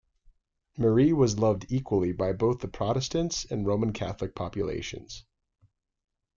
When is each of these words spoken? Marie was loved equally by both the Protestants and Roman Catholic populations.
Marie 0.79 1.13
was 1.13 1.37
loved 1.37 1.67
equally 1.69 2.11
by 2.11 2.33
both 2.33 2.59
the 2.61 2.67
Protestants 2.67 3.45
and 3.51 3.67
Roman 3.67 3.93
Catholic 3.93 4.33
populations. 4.33 5.25